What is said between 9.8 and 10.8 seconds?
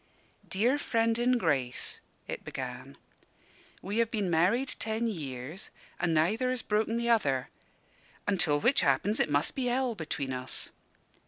between us.